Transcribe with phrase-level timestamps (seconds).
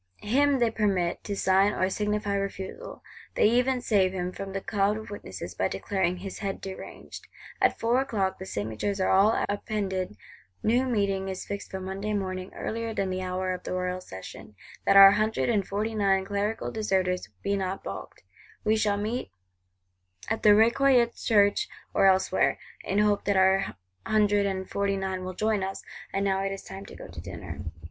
[0.23, 3.03] Him they permit to sign or signify refusal;
[3.35, 7.27] they even save him from the cloud of witnesses, by declaring "his head deranged."
[7.61, 10.15] At four o'clock, the signatures are all appended;
[10.63, 14.55] new meeting is fixed for Monday morning, earlier than the hour of the Royal Session;
[14.87, 18.23] that our Hundred and Forty nine Clerical deserters be not balked:
[18.63, 19.29] we shall meet
[20.31, 23.75] "at the Recollets Church or elsewhere," in hope that our
[24.07, 27.59] Hundred and Forty nine will join us;—and now it is time to go to dinner.